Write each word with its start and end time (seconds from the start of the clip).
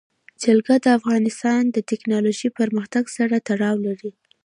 جلګه 0.43 0.75
د 0.81 0.87
افغانستان 0.99 1.61
د 1.69 1.77
تکنالوژۍ 1.91 2.49
پرمختګ 2.59 3.03
سره 3.17 3.35
تړاو 3.47 3.77
لري. 3.87 4.11